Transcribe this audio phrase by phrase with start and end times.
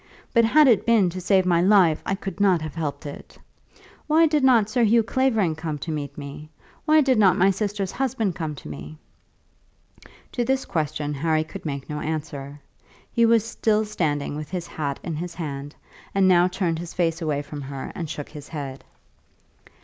[0.33, 3.37] But had it been to save my life I could not have helped it.
[4.07, 6.49] Why did not Sir Hugh Clavering come to meet me?
[6.85, 8.97] Why did not my sister's husband come to me?"
[10.31, 12.59] To this question Harry could make no answer.
[13.11, 15.75] He was still standing with his hat in his hand,
[16.15, 18.83] and now turned his face away from her and shook his head.